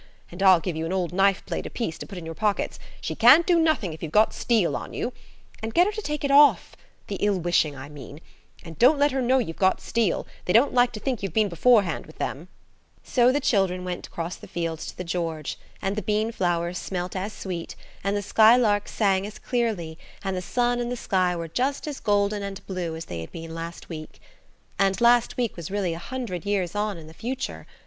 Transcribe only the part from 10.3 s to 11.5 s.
they don't like to think you've been